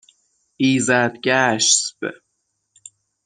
ایزدگشسب 0.57 1.91